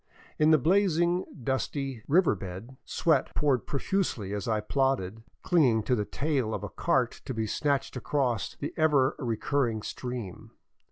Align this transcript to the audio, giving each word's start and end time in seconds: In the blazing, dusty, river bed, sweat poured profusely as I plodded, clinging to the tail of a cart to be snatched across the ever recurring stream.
In 0.39 0.49
the 0.49 0.57
blazing, 0.57 1.25
dusty, 1.43 2.01
river 2.07 2.33
bed, 2.33 2.75
sweat 2.85 3.35
poured 3.35 3.67
profusely 3.67 4.33
as 4.33 4.47
I 4.47 4.59
plodded, 4.59 5.21
clinging 5.43 5.83
to 5.83 5.93
the 5.95 6.05
tail 6.05 6.55
of 6.55 6.63
a 6.63 6.69
cart 6.69 7.21
to 7.25 7.35
be 7.35 7.45
snatched 7.45 7.95
across 7.95 8.55
the 8.55 8.73
ever 8.75 9.15
recurring 9.19 9.83
stream. 9.83 10.49